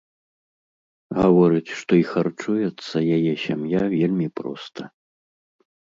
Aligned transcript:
Гаворыць, 1.17 1.75
што 1.83 1.91
і 2.01 2.07
харчуецца 2.13 2.97
яе 3.21 3.33
сям'я 3.45 3.81
вельмі 3.97 4.27
проста. 4.41 4.81